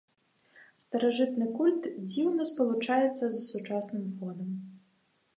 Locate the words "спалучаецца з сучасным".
2.51-4.03